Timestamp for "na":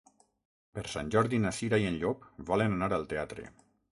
1.43-1.51